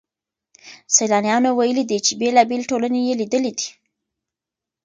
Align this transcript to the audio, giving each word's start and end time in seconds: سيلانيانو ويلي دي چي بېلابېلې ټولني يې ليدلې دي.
سيلانيانو 0.95 1.51
ويلي 1.59 1.83
دي 1.89 1.97
چي 2.05 2.13
بېلابېلې 2.21 2.65
ټولني 2.71 2.99
يې 3.07 3.13
ليدلې 3.21 3.51
دي. 3.57 3.67